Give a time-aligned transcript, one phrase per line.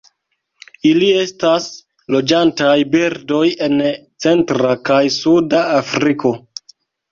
[0.91, 1.67] Ili estas
[2.15, 3.85] loĝantaj birdoj en
[4.27, 6.37] centra kaj suda Afriko.